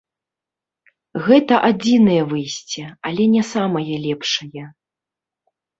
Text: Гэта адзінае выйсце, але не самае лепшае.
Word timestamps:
Гэта 1.27 1.53
адзінае 1.69 2.17
выйсце, 2.33 2.83
але 3.11 3.23
не 3.35 3.43
самае 3.53 3.95
лепшае. 4.11 4.63